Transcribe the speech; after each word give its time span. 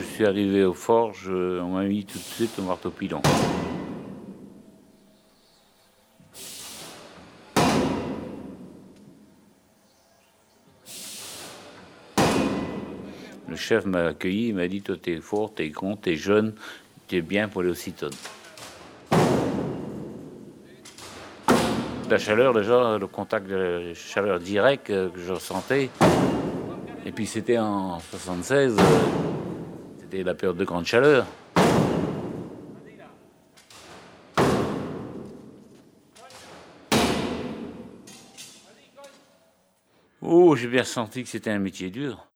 suis 0.00 0.26
arrivé 0.26 0.64
aux 0.64 0.74
forges, 0.74 1.28
on 1.28 1.74
m'a 1.74 1.84
mis 1.84 2.04
tout 2.04 2.18
de 2.18 2.22
suite 2.22 2.58
au 2.58 2.62
marteau 2.62 2.90
pilon. 2.90 3.20
Le 13.48 13.56
chef 13.56 13.84
m'a 13.84 14.06
accueilli, 14.06 14.48
il 14.48 14.54
m'a 14.54 14.66
dit 14.66 14.82
Toi, 14.82 14.96
t'es 15.00 15.20
fort, 15.20 15.52
t'es 15.54 15.68
grand, 15.68 15.96
t'es 15.96 16.16
jeune, 16.16 16.54
t'es 17.06 17.20
bien 17.20 17.48
pour 17.48 17.62
Citon. 17.74 18.10
La 22.10 22.18
chaleur, 22.18 22.52
déjà, 22.52 22.98
le 22.98 23.06
contact 23.06 23.46
de 23.48 23.54
la 23.54 23.94
chaleur 23.94 24.38
directe 24.38 24.88
que 24.88 25.10
je 25.16 25.32
ressentais. 25.32 25.90
Et 27.06 27.12
puis 27.12 27.26
c'était 27.26 27.58
en 27.58 27.98
76, 27.98 28.76
euh, 28.78 28.82
c'était 30.04 30.22
la 30.22 30.34
période 30.34 30.56
de 30.56 30.64
grande 30.64 30.84
chaleur. 30.84 31.26
Oh, 40.20 40.56
j'ai 40.56 40.68
bien 40.68 40.84
senti 40.84 41.22
que 41.22 41.28
c'était 41.28 41.50
un 41.50 41.58
métier 41.58 41.90
dur. 41.90 42.26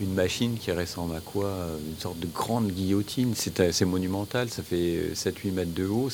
Une 0.00 0.14
machine 0.14 0.58
qui 0.58 0.72
ressemble 0.72 1.16
à 1.16 1.20
quoi? 1.20 1.54
Une 1.86 1.98
sorte 1.98 2.18
de 2.18 2.26
grande 2.26 2.70
guillotine. 2.70 3.34
C'est 3.34 3.84
monumental, 3.84 4.48
ça 4.48 4.62
fait 4.62 5.12
7-8 5.14 5.52
mètres 5.52 5.74
de 5.74 5.86
haut. 5.86 6.08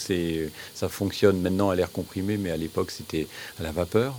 Ça 0.74 0.88
fonctionne 0.88 1.40
maintenant 1.40 1.70
à 1.70 1.76
l'air 1.76 1.90
comprimé, 1.92 2.36
mais 2.36 2.50
à 2.50 2.56
l'époque 2.56 2.90
c'était 2.90 3.26
à 3.58 3.62
la 3.62 3.72
vapeur. 3.72 4.14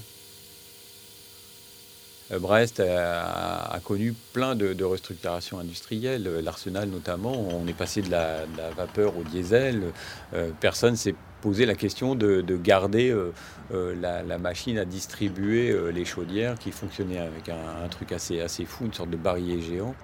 Euh, 2.32 2.40
Brest 2.40 2.80
a, 2.80 3.80
connu 3.84 4.14
plein 4.34 4.56
de, 4.56 4.84
restructurations 4.84 5.60
industrielles, 5.60 6.24
l'arsenal 6.44 6.90
notamment. 6.90 7.48
On 7.50 7.68
est 7.68 7.74
passé 7.74 8.02
de 8.02 8.12
la, 8.12 8.46
vapeur 8.76 9.18
au 9.18 9.24
diesel. 9.24 9.92
Euh, 10.34 10.52
personne 10.60 10.96
s'est 10.96 11.16
posé 11.42 11.66
la 11.66 11.76
question 11.76 12.16
de, 12.16 12.42
garder 12.58 13.12
euh, 13.12 13.96
la, 14.02 14.38
machine 14.38 14.78
à 14.78 14.86
distribuer 14.86 15.76
les 15.92 16.06
chaudières 16.06 16.58
qui 16.58 16.72
fonctionnait 16.72 17.20
avec 17.20 17.50
un, 17.50 17.88
truc 17.90 18.12
assez, 18.12 18.42
assez 18.42 18.66
fou, 18.66 18.86
une 18.86 18.94
sorte 18.94 19.10
de 19.10 19.18
barillet 19.18 19.62
géant. 19.62 19.96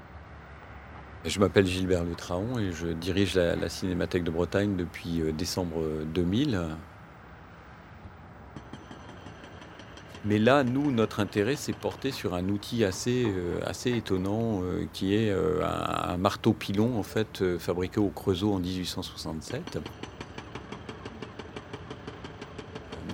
Je 1.26 1.40
m'appelle 1.40 1.66
Gilbert 1.66 2.04
Le 2.04 2.16
Traon 2.16 2.60
et 2.60 2.72
je 2.74 2.88
dirige 2.88 3.36
la, 3.36 3.70
Cinémathèque 3.70 4.24
de 4.24 4.32
Bretagne 4.32 4.76
depuis 4.76 5.22
décembre 5.34 5.82
2000. 6.14 6.60
Mais 10.26 10.40
là, 10.40 10.64
nous, 10.64 10.92
notre 10.92 11.20
intérêt, 11.20 11.58
c'est 11.58 11.76
porté 11.76 12.12
sur 12.12 12.34
un 12.34 12.48
outil 12.48 12.86
assez, 12.86 13.26
euh, 13.26 13.60
assez 13.66 13.92
étonnant 13.92 14.62
euh, 14.64 14.86
qui 14.94 15.16
est 15.16 15.30
euh, 15.30 15.62
un, 15.66 16.16
marteau 16.16 16.54
pilon, 16.54 16.98
en 16.98 17.04
fait, 17.04 17.44
fabriqué 17.58 18.00
au 18.00 18.08
Creusot 18.08 18.54
en 18.54 18.60
1867. 18.60 19.80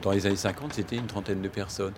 Dans 0.02 0.12
les 0.12 0.26
années 0.26 0.36
50, 0.36 0.74
c'était 0.74 0.96
une 0.96 1.08
trentaine 1.08 1.42
de 1.42 1.50
personnes. 1.50 1.94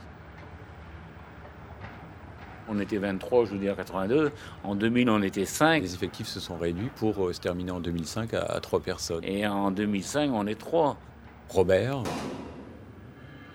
On 2.68 2.80
était 2.80 2.98
23, 2.98 3.46
je 3.46 3.52
vous 3.52 3.58
dis, 3.58 3.70
en 3.70 3.76
82. 3.76 4.32
En 4.64 4.76
2000, 4.76 5.10
on 5.10 5.22
était 5.22 5.46
5. 5.46 5.84
Les 5.84 5.94
effectifs 5.94 6.28
se 6.28 6.40
sont 6.40 6.58
réduits 6.58 6.90
pour 6.96 7.34
se 7.34 7.40
terminer 7.40 7.72
en 7.72 7.80
2005 7.80 8.34
à, 8.34 8.44
à 8.44 8.60
3 8.60 8.80
personnes. 8.80 9.24
Et 9.24 9.46
en 9.46 9.72
2005, 9.72 10.32
on 10.34 10.48
est 10.48 10.56
3. 10.56 10.98
Robert, 11.50 12.04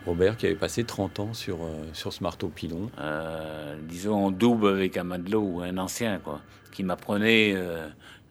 Robert 0.06 0.36
qui 0.36 0.46
avait 0.46 0.54
passé 0.54 0.84
30 0.84 1.18
ans 1.18 1.34
sur, 1.34 1.64
euh, 1.64 1.84
sur 1.92 2.12
ce 2.12 2.22
marteau 2.22 2.48
pilon. 2.48 2.90
Euh, 2.98 3.76
disons 3.82 4.26
en 4.26 4.30
double 4.30 4.68
avec 4.68 4.96
un 4.96 5.02
matelot 5.02 5.42
ou 5.42 5.60
un 5.62 5.78
ancien, 5.78 6.18
quoi, 6.20 6.40
qui 6.70 6.84
m'apprenait 6.84 7.54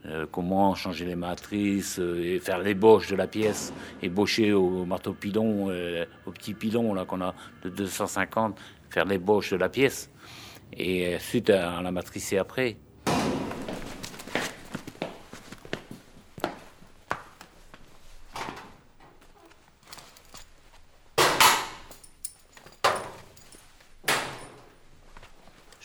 euh, 0.08 0.26
comment 0.32 0.76
changer 0.76 1.06
les 1.06 1.16
matrices 1.16 2.00
et 2.00 2.40
faire 2.40 2.60
l'ébauche 2.60 3.10
de 3.10 3.16
la 3.16 3.28
pièce, 3.28 3.74
ébaucher 4.02 4.54
au 4.54 4.86
marteau 4.86 5.14
pilon, 5.14 5.68
au 6.26 6.32
petit 6.32 6.54
pilon 6.54 6.94
là 6.94 7.06
qu'on 7.06 7.22
a 7.22 7.34
de 7.64 7.70
250, 7.70 8.60
faire 8.90 9.06
l'ébauche 9.06 9.52
de 9.52 9.58
la 9.58 9.70
pièce. 9.70 10.10
Et 10.78 11.16
ensuite, 11.16 11.50
à 11.50 11.82
la 11.82 11.92
matricer 11.92 12.38
après. 12.38 12.78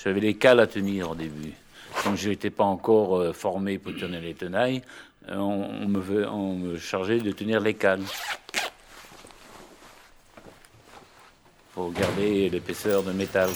J'avais 0.03 0.21
les 0.21 0.35
cales 0.35 0.61
à 0.61 0.67
tenir 0.67 1.11
au 1.11 1.15
début. 1.15 1.53
Comme 2.03 2.17
je 2.17 2.31
n'étais 2.31 2.51
pas 2.51 2.65
encore 2.65 3.19
euh, 3.19 3.33
formé 3.33 3.79
pour 3.79 3.93
tenir 3.95 4.21
les 4.21 4.35
tenailles, 4.35 4.83
euh, 5.29 5.37
on, 5.37 5.87
me, 5.89 6.77
chargeait 6.79 7.21
de 7.21 7.33
tenir 7.33 7.61
les 7.61 7.75
cales. 7.75 8.03
Pour 11.75 11.93
garder 11.93 12.49
l'épaisseur 12.49 13.03
de 13.03 13.13
métal. 13.13 13.51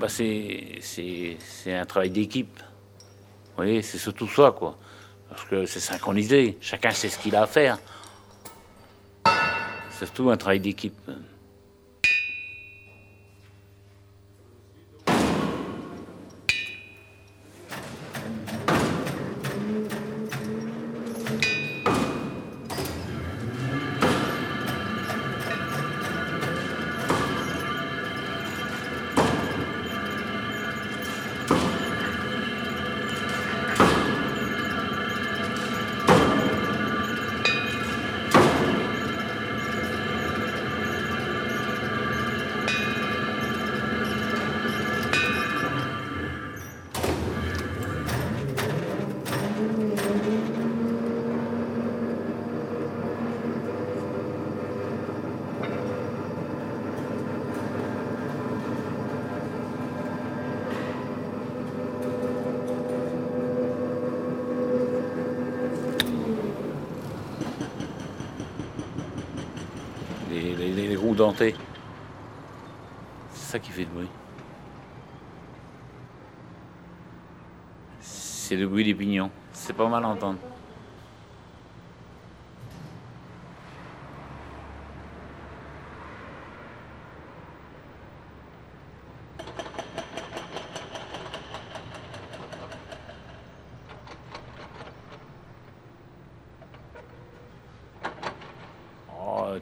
Bah 0.00 0.08
c'est 0.08 0.78
un 1.66 1.84
travail 1.84 2.08
d'équipe. 2.08 2.58
Vous 2.58 3.56
voyez, 3.56 3.82
c'est 3.82 3.98
surtout 3.98 4.26
ça, 4.26 4.50
quoi. 4.50 4.78
Parce 5.28 5.44
que 5.44 5.66
c'est 5.66 5.78
synchronisé, 5.80 6.56
chacun 6.62 6.90
sait 6.90 7.10
ce 7.10 7.18
qu'il 7.18 7.36
a 7.36 7.42
à 7.42 7.46
faire. 7.46 7.78
C'est 9.90 10.06
surtout 10.06 10.30
un 10.30 10.38
travail 10.38 10.60
d'équipe. 10.60 10.98
C'est 71.20 71.54
ça 73.34 73.58
qui 73.58 73.70
fait 73.72 73.82
le 73.82 73.88
bruit. 73.88 74.08
C'est 78.00 78.56
le 78.56 78.66
bruit 78.66 78.84
des 78.84 78.94
pignons. 78.94 79.30
C'est 79.52 79.74
pas 79.74 79.86
mal 79.86 80.02
à 80.02 80.08
entendre. 80.08 80.38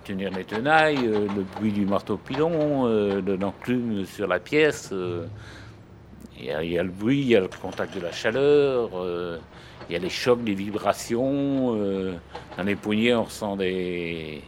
Tenir 0.05 0.31
les 0.31 0.45
tenailles, 0.45 1.07
le 1.07 1.43
bruit 1.57 1.73
du 1.73 1.87
marteau-pilon, 1.87 2.87
l'enclume 3.41 4.05
sur 4.05 4.27
la 4.27 4.39
pièce. 4.39 4.93
Il 6.41 6.45
y, 6.45 6.79
a, 6.79 6.83
le 6.83 6.91
bruit, 6.91 7.21
il 7.21 7.29
y 7.29 7.37
a 7.37 7.41
le 7.41 7.49
contact 7.49 7.97
de 7.97 8.01
la 8.01 8.13
chaleur, 8.13 8.91
il 9.89 9.93
y 9.93 9.97
a 9.97 9.99
les 9.99 10.11
chocs, 10.11 10.39
les 10.45 10.55
vibrations. 10.55 11.75
dans 12.57 12.63
les 12.65 12.77
poignets, 12.77 13.15
on 13.15 13.25
ressent 13.25 13.57
des, 13.57 14.43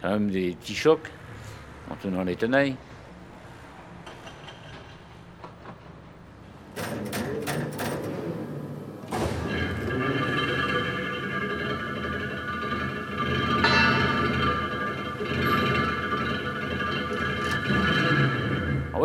quand 0.00 0.10
même 0.10 0.30
des 0.30 0.52
petits 0.52 0.74
chocs 0.74 1.10
en 1.90 1.96
tenant 1.96 2.24
les 2.24 2.36
tenailles. 2.36 2.76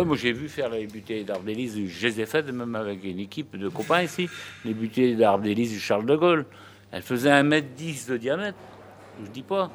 Moi 0.10 0.18
j'ai 0.18 0.32
vu 0.32 0.50
faire 0.50 0.72
les 0.72 0.88
bouteilles 0.88 1.24
d'arbre 1.24 1.46
d'hélice, 1.46 1.76
je 1.86 2.08
les 2.08 2.22
ai 2.22 2.26
faites 2.26 2.52
même 2.52 2.74
avec 2.74 3.04
une 3.04 3.20
équipe 3.20 3.56
de 3.56 3.70
copains 3.70 4.02
ici, 4.02 4.28
les 4.66 4.74
bouteilles 4.74 5.16
d'arbre 5.16 5.44
d'hélice 5.44 5.70
du 5.70 5.80
Charles 5.80 6.08
de 6.08 6.16
Gaulle. 6.16 6.48
Elles 6.92 7.04
faisaient 7.04 7.30
1m10 7.30 8.10
de 8.10 8.18
diamètre, 8.18 8.58
je 9.24 9.30
dis 9.30 9.44
pas. 9.44 9.70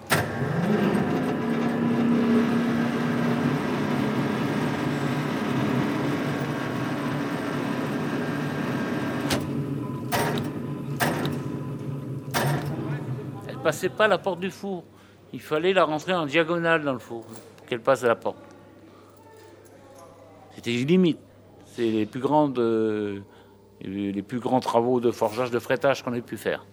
Elle 13.47 13.59
passait 13.63 13.89
pas 13.89 14.09
la 14.09 14.19
porte 14.19 14.41
du 14.41 14.51
four. 14.51 14.83
Il 15.33 15.41
fallait 15.41 15.73
la 15.73 15.85
rentrer 15.85 16.13
en 16.13 16.27
diagonale 16.27 16.83
dans 16.83 16.93
le 16.93 16.99
four 16.99 17.25
pour 17.25 17.67
qu'elle 17.67 17.81
passe 17.81 18.03
à 18.03 18.09
la 18.09 18.17
porte. 18.17 18.54
C'était 20.55 20.71
limite. 20.71 21.19
C'est 21.67 21.91
les 21.91 22.07
plus 22.07 22.21
grandes, 22.21 22.59
euh, 22.59 23.21
les 23.81 24.23
plus 24.23 24.39
grands 24.39 24.61
travaux 24.61 25.01
de 25.01 25.11
forgeage, 25.11 25.51
de 25.51 25.59
frettage 25.59 26.03
qu'on 26.03 26.15
ait 26.15 26.21
pu 26.21 26.37
faire. 26.37 26.65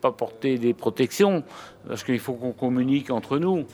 Pas 0.00 0.12
porter 0.12 0.58
des 0.58 0.74
protections, 0.74 1.44
parce 1.86 2.04
qu'il 2.04 2.18
faut 2.18 2.34
qu'on 2.34 2.52
communique 2.52 3.10
entre 3.10 3.38
nous. 3.38 3.66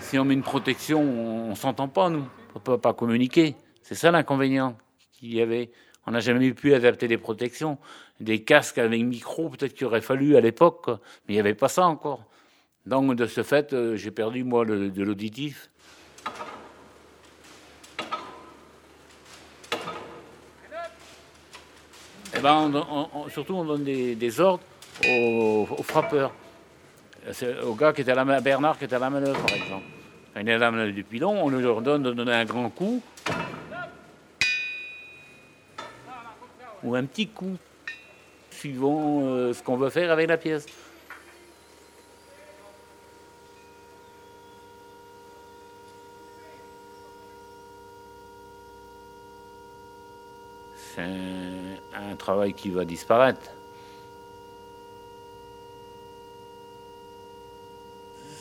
Si 0.00 0.20
on 0.20 0.24
met 0.24 0.34
une 0.34 0.42
protection, 0.42 1.00
on, 1.00 1.50
ne 1.50 1.54
s'entend 1.56 1.88
pas, 1.88 2.08
nous. 2.10 2.24
On 2.54 2.60
peut 2.60 2.78
pas 2.78 2.92
communiquer. 2.92 3.56
C'est 3.82 3.96
ça 3.96 4.12
l'inconvénient 4.12 4.76
qu'il 5.12 5.34
y 5.34 5.40
avait. 5.40 5.70
On 6.06 6.12
n'a 6.12 6.20
jamais 6.20 6.52
pu 6.52 6.74
adapter 6.74 7.08
des 7.08 7.18
protections. 7.18 7.78
Des 8.20 8.42
casques 8.42 8.78
avec 8.78 9.02
micro, 9.02 9.48
peut-être 9.50 9.74
qu'il 9.74 9.86
aurait 9.86 10.00
fallu 10.00 10.36
à 10.36 10.40
l'époque, 10.40 10.86
mais 10.88 10.94
il 11.30 11.34
n'y 11.34 11.40
avait 11.40 11.54
pas 11.54 11.68
ça 11.68 11.86
encore. 11.86 12.24
Donc, 12.86 13.16
de 13.16 13.26
ce 13.26 13.42
fait, 13.42 13.72
euh, 13.72 13.96
j'ai 13.96 14.12
perdu, 14.12 14.44
moi, 14.44 14.64
de 14.64 15.02
l'auditif. 15.02 15.68
Eh 22.36 22.40
ben, 22.40 22.70
surtout, 23.30 23.54
on 23.54 23.64
donne 23.64 23.84
des, 23.84 24.40
ordres 24.40 24.62
aux, 25.08 25.66
frappeurs. 25.82 26.32
Au 27.64 27.74
gars 27.74 27.92
qui 27.92 28.02
était 28.02 28.12
à 28.12 28.24
la 28.24 28.40
Bernard 28.40 28.78
qui 28.78 28.84
était 28.84 28.96
à 28.96 28.98
la 28.98 29.10
manœuvre, 29.10 29.40
par 29.40 29.56
exemple. 29.56 29.84
Il 30.38 30.48
est 30.48 30.52
à 30.52 30.58
la 30.58 30.70
manœuvre 30.70 30.92
du 30.92 31.02
pilon, 31.02 31.44
on 31.44 31.48
leur 31.48 31.80
donne 31.80 32.02
de 32.02 32.12
donner 32.12 32.32
un 32.32 32.44
grand 32.44 32.68
coup 32.68 33.02
ou 36.86 36.94
un 36.94 37.04
petit 37.04 37.26
coup, 37.26 37.56
suivant 38.50 39.20
euh, 39.22 39.52
ce 39.52 39.62
qu'on 39.62 39.76
veut 39.76 39.90
faire 39.90 40.12
avec 40.12 40.28
la 40.28 40.38
pièce. 40.38 40.66
C'est 50.94 51.02
un, 51.02 52.16
travail 52.16 52.54
qui 52.54 52.70
va 52.70 52.84
disparaître. 52.84 53.50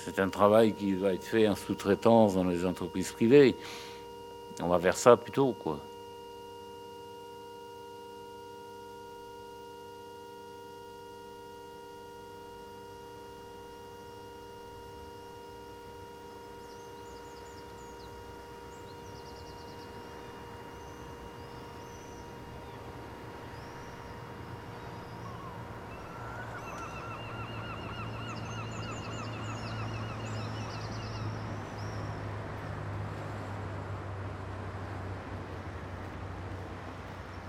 C'est 0.05 0.20
un 0.20 0.29
travail 0.29 0.74
qui 0.74 0.93
va 0.93 1.13
être 1.13 1.24
fait 1.24 1.48
en 1.48 1.55
sous-traitance 1.55 2.36
dans 2.36 2.43
les 2.43 2.63
entreprises 2.63 3.12
privées. 3.12 3.55
On 4.62 4.67
va 4.67 4.77
vers 4.77 4.96
ça 4.96 5.17
plutôt, 5.17 5.51
quoi. 5.53 5.79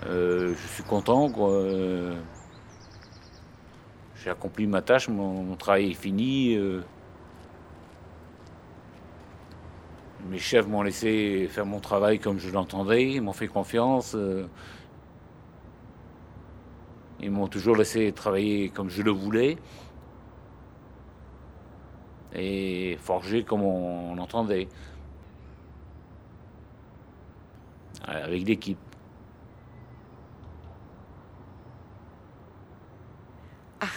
Euh, 0.07 0.55
je 0.55 0.67
suis 0.69 0.83
content. 0.85 1.29
J'ai 4.17 4.31
accompli 4.31 4.67
ma 4.67 4.83
tâche, 4.83 5.09
mon, 5.09 5.55
travail 5.57 5.91
est 5.91 5.95
fini. 5.95 6.55
Euh. 6.57 6.83
mes 10.29 10.39
chefs 10.39 10.67
m'ont 10.67 10.83
laissé 10.83 11.49
faire 11.51 11.67
mon 11.67 11.79
travail 11.79 12.19
comme 12.19 12.39
je 12.39 12.51
l'entendais, 12.51 13.13
ils 13.13 13.23
m'ont 13.23 13.33
fait 13.33 13.49
confiance. 13.49 14.15
Euh. 14.17 14.47
ils 17.21 17.31
m'ont 17.31 17.49
toujours 17.49 17.77
laissé 17.77 18.13
travailler 18.13 18.69
comme 18.71 18.91
je 18.91 19.03
le 19.03 19.11
voulais 19.11 19.57
et 22.35 22.99
forger 23.01 23.45
comme 23.45 23.63
on, 23.63 24.19
entendait, 24.19 24.69
avec 28.05 28.47
l'équipe. 28.47 28.86